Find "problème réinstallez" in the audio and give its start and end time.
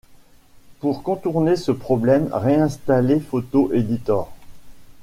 1.71-3.19